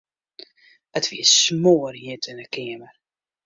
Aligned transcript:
It 0.97 1.05
wie 1.11 1.27
smoarhjit 1.41 2.23
yn 2.31 2.41
'e 2.43 2.47
keamer. 2.53 2.93